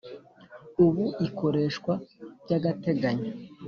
[0.85, 1.93] Ubu ikoreshwa
[2.43, 3.27] by agateganyo